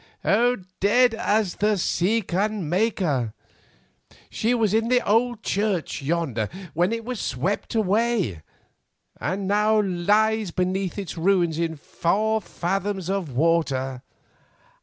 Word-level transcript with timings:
"Dead 0.79 1.13
as 1.13 1.57
the 1.57 1.77
sea 1.77 2.23
can 2.23 2.67
make 2.67 2.99
her. 3.01 3.35
She 4.31 4.55
was 4.55 4.73
in 4.73 4.87
the 4.87 5.07
old 5.07 5.43
church 5.43 6.01
yonder 6.01 6.49
when 6.73 6.91
it 6.91 7.05
was 7.05 7.19
swept 7.21 7.75
away, 7.75 8.41
and 9.19 9.47
now 9.47 9.79
lies 9.79 10.49
beneath 10.49 10.97
its 10.97 11.19
ruins 11.19 11.59
in 11.59 11.75
four 11.75 12.41
fathoms 12.41 13.11
of 13.11 13.35
water." 13.35 14.01